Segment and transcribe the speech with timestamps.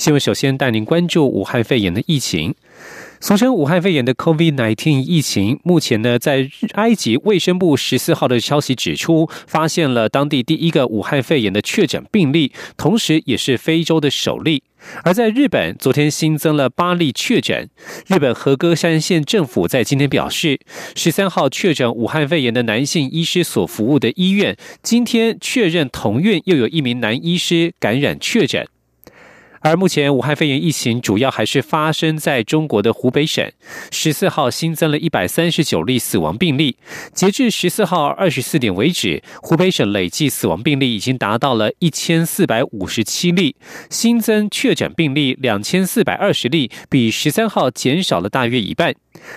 [0.00, 0.18] 新闻。
[0.18, 2.54] 首先带您关注武汉肺炎的疫情。
[3.20, 14.62] 俗称武汉肺炎的 COVID-19 疫情，目前呢，在埃及卫生部十四号的消息指出，发现了当地第一个武汉肺炎的确诊病例，同时也是非洲的首例。
[15.04, 17.68] 而在日本，昨天新增了八例确诊。
[18.06, 20.58] 日本和歌山县政府在今天表示，
[20.96, 28.66] 十三号确诊武汉肺炎的男性医师所服务的医院，今天确认同院又有一名男医师感染确诊。
[29.62, 33.46] 而目前，武汉肺炎疫情主要还是发生在中国的湖北省。
[33.90, 36.78] 十四号新增了一百三十九例死亡病例。
[37.12, 43.54] 截至十四号二十四点为止，湖北省累计死亡病例已经达到了一千四百五十七例，
[43.90, 48.94] 新增确诊病例两千四百二十例，比十三号减少了大约一半。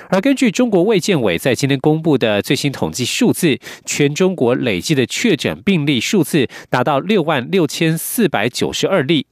[0.09, 9.25] 而根据中国卫健委在今天公布的最新统计数字，全中国累计的确诊病例数字达到六万六千四百九十二例。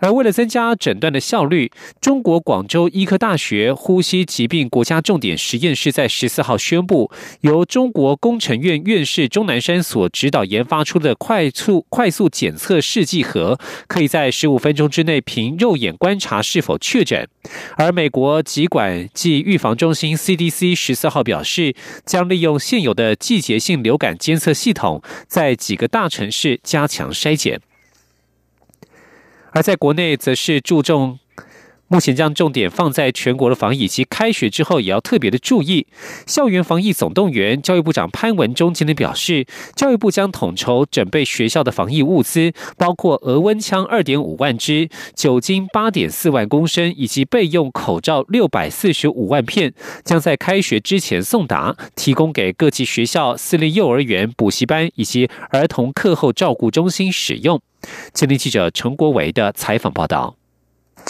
[0.00, 7.10] 而为了增加诊断的效率，中国广州医科大学呼吸疾病国家重点实验室在十四号宣布，
[7.42, 17.28] 由中国工程院院士钟南山所指导研发出的快速快速检测试剂盒，可以在十五分钟之内凭肉眼观察是否确诊。
[17.76, 27.60] 而美国疾管及预防中心 CDC 十四号表示，将利用现有的季节性流感监测系统，在几个大城市加强筛检。
[29.54, 31.18] 而在国内，则是注重。
[31.92, 35.86] 目前将重点放在全国的防疫，及开学之后也要特别的注意
[36.26, 37.60] 校园防疫总动员。
[37.60, 57.60] 教育部长潘文忠今天表示，教育部将统筹准备学校的防疫物资，包括额温枪二点五万支、酒精八点四万公升以及备用口罩六百四十五万片，将在开学之前送达，提供给各级学校、私立幼儿园、补习班以及儿童课后照顾中心使用。
[58.14, 60.41] 前天记者陈国维的采访报道。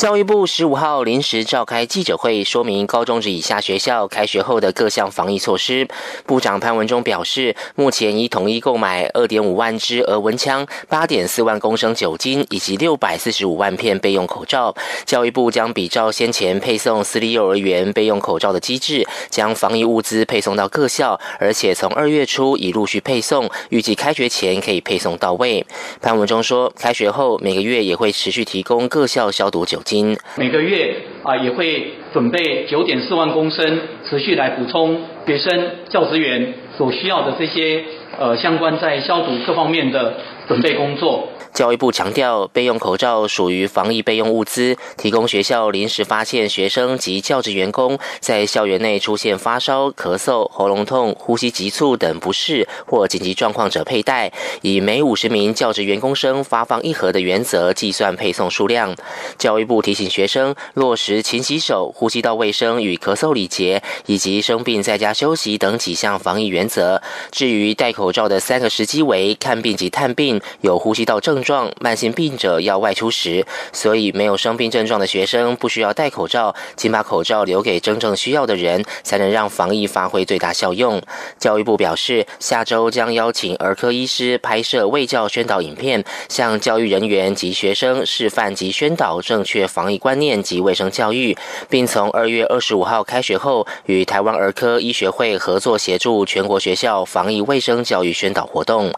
[0.03, 5.87] 教育部十五号临时召开记者会，说明高中职以下学校开学后的各项防疫措施。
[6.27, 14.75] 部长潘文忠表示，目前已统一购买二点五万支额温枪、八点四万公升酒精以及六百四十五万片备用口罩。
[15.05, 25.65] 教育部将比照先前配送私立幼儿园备用口罩的机制，将防疫物资配送到各校，而且从二月初已陆续配送，预计开学前可以配送到位。
[26.01, 29.92] 潘文忠说，开学后每个月也会持续提供各校消毒酒精。
[30.37, 37.85] 每个月啊也会准备九点四万公升，持续来补充学生、教职员所需要的这些
[38.19, 40.15] 呃相关在消毒各方面的
[40.53, 41.27] 准备工作。
[41.55, 54.33] 教育部强调，备用口罩属于防疫备用物资，提供学校临时发现学生及教职员工在校园内出现发烧、咳嗽、喉咙痛、呼吸急促等不适或紧急状况者佩戴，
[54.63, 58.97] 以每五十名教职员工生发放一盒的原则计算配送数量。
[59.37, 67.03] 教育部提醒学生落实勤洗手、呼吸道卫生与咳嗽礼节，以及生病在家休息等几项防疫原则。
[67.31, 71.43] 至于戴口罩的三个时机为看病及探病、有呼吸道症。
[71.43, 81.03] 状慢性病者要外出时，所以没有生病症状的学生不需要戴口罩，请把口罩留给真正需要的人，才能让防疫发挥最大效用。
[81.39, 91.37] 教育部表示，下周将邀请儿科医师拍摄卫教宣导影片，向教育人员及学生示范及宣导正确防疫观念及卫生教育，
[91.69, 98.93] 并从二月二十五号开学后，与台湾儿科医学会合作，协助全国学校防疫卫生教育宣导活动。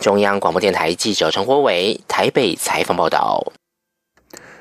[0.00, 2.00] 中央广播电台台记者陈国伟。
[2.08, 3.52] 台北采访报道。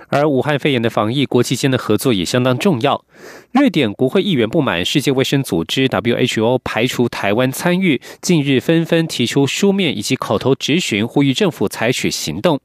[0.10, 3.06] 而武汉肺炎的防疫，国际间的合作也相当重要。
[3.52, 12.60] 瑞典国会议员不满世界卫生组织 WHO 排除台湾参与，近日纷纷提出书面以及口头质询，呼吁政府采取行动。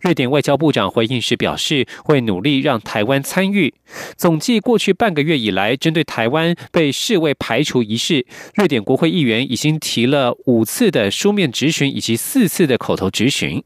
[0.00, 3.74] 瑞典外交部长回应时表示，会努力让台湾参与。
[4.16, 13.62] 总计过去半个月以来，针对台湾被世卫排除一事，瑞典国会议员已经提了五次的书面质询以及四次的口头质询。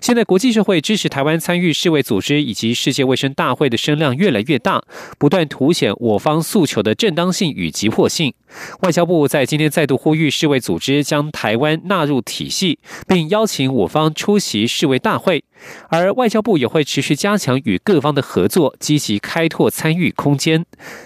[0.00, 4.82] 现在，国际社会支持台湾参与世卫组织以及世界卫生大会的声量越来越大，
[5.18, 8.32] 不断凸显我方诉求的正当性与急迫性。
[8.80, 15.44] 外交部在今天再度呼吁世卫组织将台湾纳入体系，并邀请我方出席世卫大会。
[15.88, 20.64] 而外交部也会持续加强与各方的合作，积极开拓参与空间。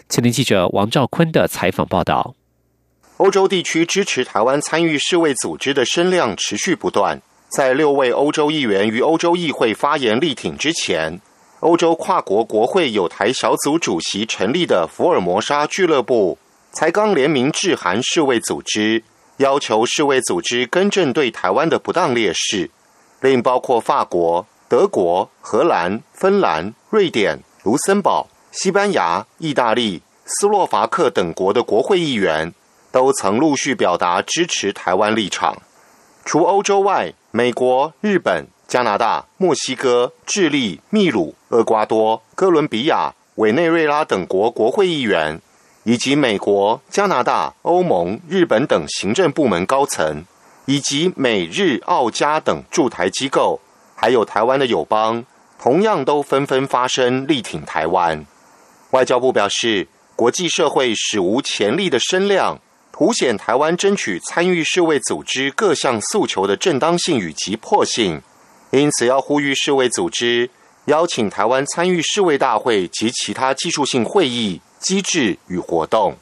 [0.08, 2.34] 前天记者王兆坤的采访报道。
[3.16, 7.20] 欧洲地区支持台湾参与世卫组织的声量持续不断。
[7.50, 11.20] 在六位欧洲议员于欧洲议会发言力挺之前，
[11.58, 16.38] 欧洲跨国国会有台小组主席成立的福尔摩沙俱乐部
[16.70, 19.02] 才刚联名致函世卫组织，
[19.38, 22.70] 要求世卫组织更正对台湾的不当劣势。
[23.20, 32.54] 另包括法国、德国、荷兰、芬兰、瑞典、卢森堡、西班牙、意大利、斯洛伐克等国的国会议员，
[32.92, 35.60] 都曾陆续表达支持台湾立场。
[36.24, 45.40] 除欧洲外，美国、日本、加拿大、墨西哥、智利、秘鲁、厄瓜多、哥伦比亚、委内瑞拉等国国会议员，
[45.84, 50.24] 以及美国、加拿大、欧盟、日本等行政部门高层，
[50.66, 53.60] 以及美日澳加等驻台机构，
[53.96, 55.24] 还有台湾的友邦，
[55.58, 58.24] 同样都纷纷发声力挺台湾。
[58.90, 62.60] 外交部表示，国际社会史无前例的声量。
[63.00, 68.20] 凸显台湾争取参与世卫组织各项诉求的正当性与急迫性，
[68.72, 70.50] 因此要呼吁世卫组织
[70.84, 76.14] 邀请台湾参与世卫大会及其他技术性会议、机制与活动。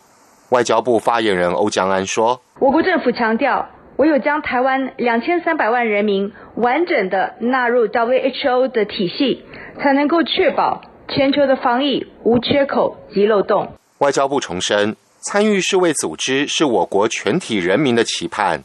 [0.50, 9.44] 外交部发言人欧江安说：“我国政府强调，唯有将台湾两千三百万人民完整的纳入 WHO 的体系，
[9.82, 14.94] 才能够确保全球的防疫无缺口及漏洞。”外交部重申。
[15.20, 18.62] 参与世卫组织是我国全体人民的期盼，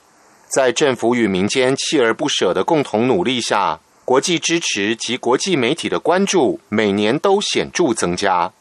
[0.47, 8.51] 在政府与民间锲而不舍的共同努力下，国际支持及国际媒体的关注每年都显著增加。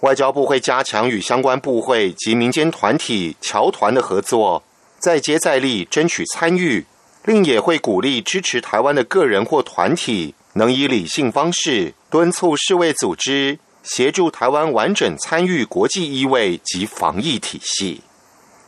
[0.00, 4.64] 外交部会加强与相关部会及民间团体侨团的合作，
[4.98, 6.86] 再接再厉争取参与，
[7.24, 13.58] 另也会鼓励支持台湾的个人或团体，能以理性方式敦促世卫组织。
[13.82, 18.00] 协助台湾完整参与国际医卫及防疫体系。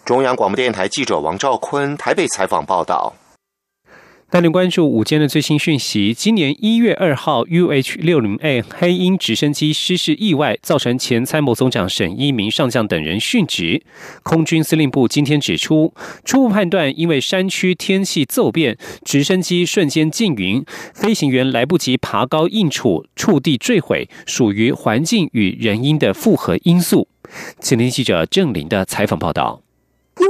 [0.04, 3.14] 中央广播电台记者王兆坤台北采访报道。
[4.34, 6.12] 带您关注午间的最新讯息。
[6.12, 13.80] 今年一月二号，UH 六零 A 黑鹰直升机失事意外，造成前参谋总长沈一鸣上将等人殉职。
[14.24, 15.94] 空军司令部今天指出，
[16.24, 27.06] 初步判断，因为山区天气骤变，直升机瞬间进云，飞行员来不及爬高应处，触地坠毁，属于环境与人因的复合因素。
[27.60, 29.63] 请听记者郑林的采访报道。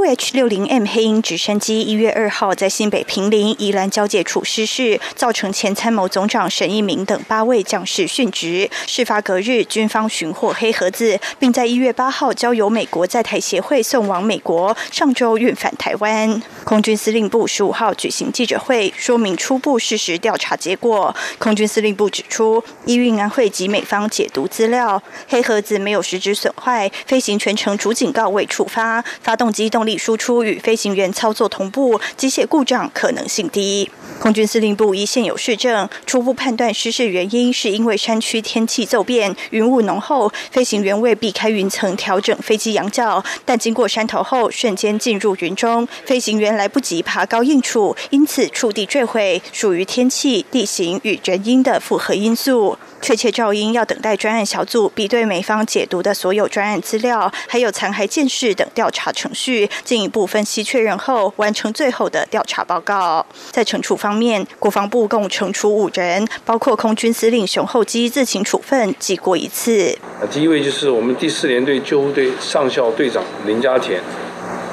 [0.06, 8.70] H 六零 M 黑鹰直升机一月二号在新北平林宜兰交界处失事，造成前参谋总长沈一鸣等八位将士殉职。
[8.86, 16.40] 事发隔日，军方寻获黑盒子，并在一月八号交由美国在台协会送往美国，上周运返台湾。
[16.64, 21.14] 空军司令部十五号举行记者会，说明初步事实调查结果。
[21.38, 29.64] 空军司令部指出，依运安会及美方解读资料，黑盒子没有实质损坏，飞行全程主警告未触发，发动机。
[29.74, 33.90] 动力输出与飞行员操作同步，机械故障可能性低。
[34.20, 52.78] 空军司令部依现有市政，初步判断失事原因是因为山区天气骤变，云雾浓厚，飞行员为避开云层调整飞机仰角，但经过山头后瞬间进入云中，飞行员来不及爬高应处，因此触地坠毁，属于天气、地形与人因的复合因素。
[53.02, 63.24] 确切噪音要等待专案小组比对美方解读的所有专案资料，还有残骸见识等调查程序，进一步分析确认后，完成最后的调查报告。
[63.50, 69.96] 在惩处方面，国防部共惩处五人，包括空军司令熊厚基自行处分记过一次。
[70.30, 74.00] 第一位就是我们第四联队救护队上校队长林家田，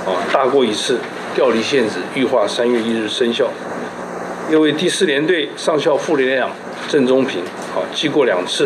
[0.05, 0.97] 啊，大过一次，
[1.35, 3.49] 调离限制，预化三月一日生效。
[4.49, 6.49] 因为第四联队上校副连长。
[6.89, 7.41] 郑中平，
[7.73, 8.65] 好记过两次；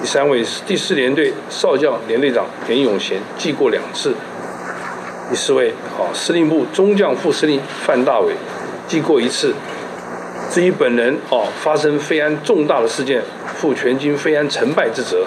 [0.00, 4.12] 第三位是第四联队少将连队长田永贤，记过两次；
[5.32, 8.34] 第四位，好司令部中将副司令范大伟，
[8.86, 9.54] 记过一次。
[10.50, 15.26] 至于本人，哦，发生非安重大的事件，负全军非安成败之责，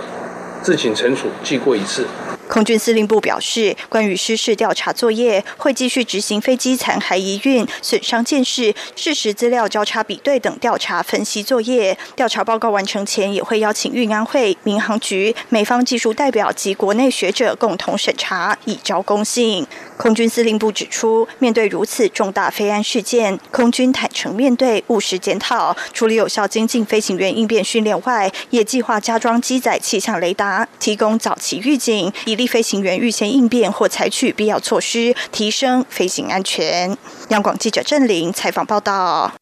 [0.62, 2.05] 自请惩处，记过一次。
[2.47, 11.97] 空军司令部表示，关于失事调查作业，会继续执行飞机残骸移运、损伤见识、事实资料交叉比对等调查分析作业。
[12.15, 19.65] 调查报告完成前，也会邀请运安会、民航局、美方技术代表及国内学者共同审查，以招公信。
[19.97, 36.97] 空军司令部指出，面对如此重大飞安事件，空军坦诚面对、务实检讨，除了有效精进飞行员应变训练外，也计划加装机载气象雷达，提供早期预警，利飞行员预先应变或采取必要措施，提升飞行安全。
[37.29, 39.33] 央广记者郑玲采访报道。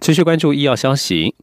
[0.00, 1.34] 持续关注医药消息。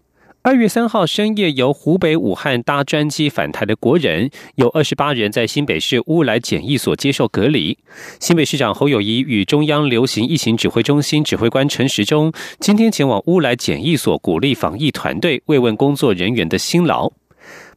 [0.43, 7.77] 二月三号深夜，由湖北武汉搭专机返台的国人有二十八人在新北市乌来检疫所接受隔离。
[8.19, 17.11] 新北市长侯友谊与中央流行疫情指挥中心指挥官陈时中今天前往乌来检疫所，鼓励防疫团队慰问工作人员的辛劳。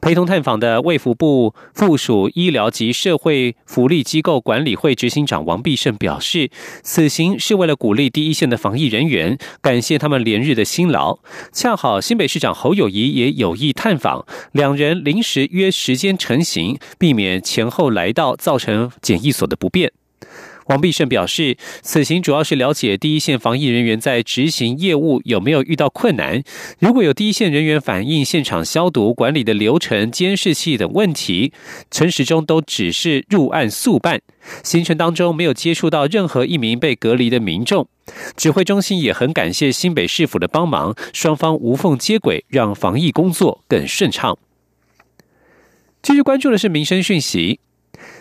[0.04, 6.50] 陪同探访的卫福部附属医疗及社会福利机构管理会执行长王必胜表示，
[6.82, 11.20] 此行是为了鼓励第一线的防疫人员，感谢他们连日的辛劳。
[11.54, 19.90] 恰好新北市长侯友谊也有意探访，两人临时约时间成行，避免前后来到造成检疫所的不便。
[20.66, 26.42] 王必胜表示，此行主要是了解第一线防疫人员在执行业务有没有遇到困难。
[26.78, 31.52] 如果有第一线人员反映现场消毒管理的流程、监视器等问题，
[31.90, 34.21] 陈时中都只是入案速办。
[34.62, 37.88] 行程当中没有接触到任何一名被隔离的民众。
[38.37, 44.37] 指挥中心也很感谢新北市府的帮忙，双方无缝接轨，让防疫工作更顺畅。
[46.02, 47.61] 继续关注的是民生讯息。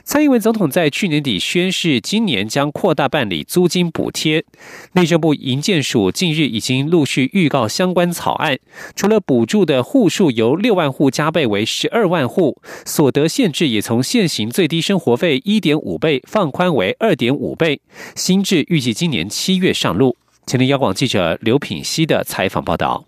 [0.06, 4.44] 蔡英文总统在去年底宣誓，今年将扩大办理租金补贴。
[4.92, 8.60] 内政部营建署近日已经陆续预告相关草案，
[8.98, 17.80] 除了补助的户数由六万户加倍为十二万户，所得限制也从现行最低生活费一点五倍放宽为二点五倍。
[18.16, 20.18] 新制预计今年七月上路。
[20.46, 23.06] 前天央广记者刘品希的采访报道。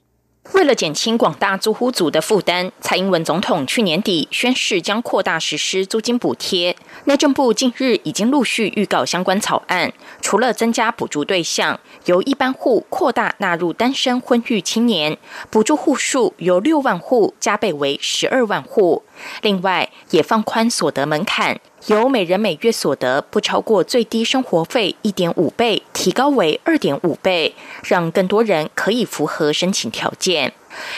[0.53, 6.75] 为了减轻广大租户族的负担，蔡英文总统去年底宣誓将扩大实施租金补贴。
[7.05, 15.17] 内政部近日已经陆续预告相关草案，除了增加补助对象，由一般户扩大纳入单身婚育青年，
[15.49, 19.03] 补助户数由六万户加倍为十二万户。
[19.41, 21.59] 另外，也放宽所得门槛。
[21.87, 30.53] 由每人每月所得不超过最低生活费一点五倍，提高为二点五倍，让更多人可以符合申请条件。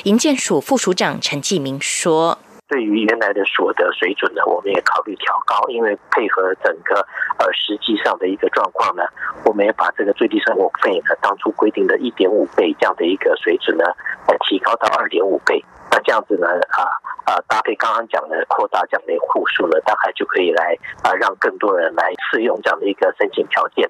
[0.05, 2.37] 营建署副署长陈继明说
[2.69, 7.05] ：“对于原来的所得水准呢，我们也考虑调高，因为配合整个
[7.37, 9.03] 呃实际上的一个状况呢，
[9.43, 13.83] 我们也把这个最低生活费呢，当初规定的一点五倍这样的一个水准呢，
[14.27, 15.61] 呃提高到二点五倍。
[15.91, 16.87] 那这样子呢，啊。”
[17.27, 23.89] 啊，搭配刚刚讲的扩大这样的户数呢，大概就可以来啊，让更多人来适用这样的一个申请条件。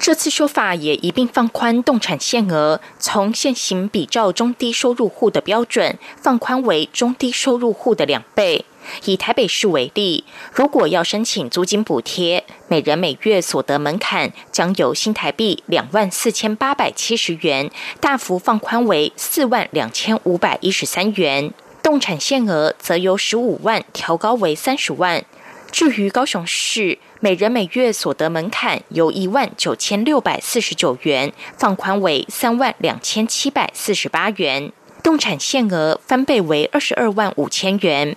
[0.00, 8.64] 这次说法也一并放宽动产限额，从现行比照中低收入户的标准，放宽为中低收入户的两倍。
[9.04, 17.70] 以台北市为例，如果要申请租金补贴，每人每月所得门槛将由新台币两万四千八百七十元，
[18.00, 21.54] 大幅放宽为四万两千五百一十三元。
[21.82, 25.24] 动产限额则由十五万调高为三十万。
[25.72, 34.70] 至于高雄市，每人每月所得门槛由一万九千六百四十九元放宽为三万两千七百四十八元，
[35.02, 38.14] 动产限额翻倍为二十二万五千元。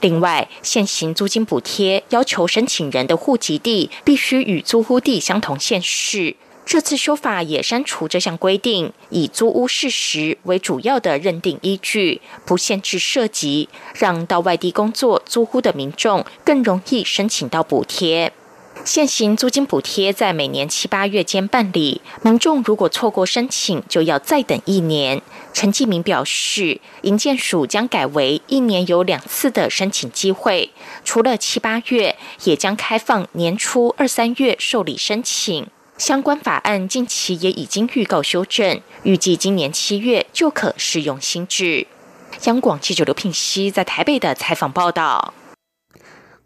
[0.00, 6.34] 另外，现行租金补贴要求申请人的户籍地必须与租屋地相同县市。
[6.68, 18.34] 这次修法也删除这项规定，以租屋事实为主要的认定依据，不限制涉及，让到外地工作租屋的民众更容易申请到补贴。
[18.84, 25.22] 现行租金补贴在每年七八月间办理，民众如果错过申请，就要再等一年。
[25.54, 30.70] 陈继明表示，营建署将改为一年有两次的申请机会，
[31.02, 35.66] 除了七八月，也将开放年初二三月受理申请。
[35.98, 41.88] 相关法案近期也已经预告修正，预计今年七月就可适用新制。
[42.44, 45.34] 央广记者刘聘熙在台北的采访报道。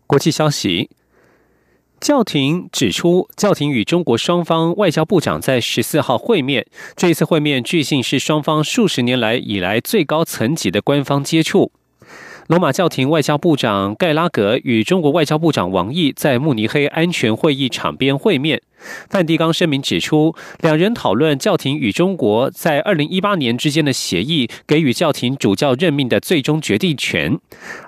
[0.06, 0.88] 国际消息：
[2.00, 6.66] 教廷指出，教廷与中国双方外交部长在十四号会面，
[6.96, 11.70] 这次会面据信是双方数十年来以来最高层级的官方接触。
[12.48, 18.60] 罗马教廷外交部长盖拉格与中国外交部长王毅在慕尼黑安全会议场边会面。
[19.08, 27.38] 梵蒂冈声明指出，两人讨论教廷与中国在二零一八年之间的协议，给予教廷主教任命的最终决定权。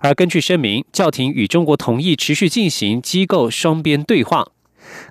[0.00, 4.53] 而根据声明，教廷与中国同意持续进行机构双边对话。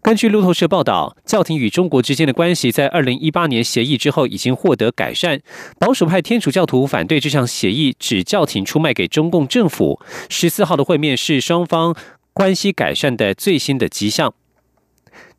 [0.03, 5.39] 根据路透社报道，教廷与中国之间的关系在二零一八年协议之后已经获得改善。
[5.79, 10.01] 保守派天主教徒反对这项协议，指教廷出卖给中共政府。
[10.29, 11.95] 十四号的会面是双方
[12.33, 14.33] 关系改善的最新的迹象。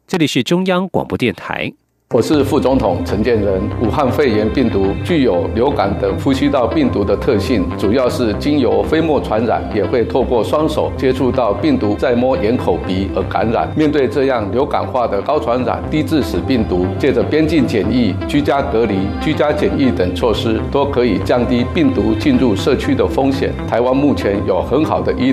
[0.07, 1.75] 这里是中央广播电台。
[2.15, 3.61] 我是副总统陈建仁。
[3.83, 13.69] 武汉肺炎病毒具有流感等呼吸道病毒的特性，主要是经由飞沫传染，也会透过双手接触到病毒，再摸眼、口、鼻而感染。
[13.75, 23.53] 面对这样流感化的高传染、低致死病毒，借着边境检疫、居家隔离、居家检疫等措施，都可以降低病毒进入社区的风险。
[23.67, 25.33] 台湾目前有很好的医